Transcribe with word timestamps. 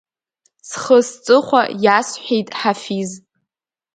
Схы-сҵыхәа 0.69 1.61
иасҳәеит 1.83 2.47
Ҳафиз. 2.59 3.11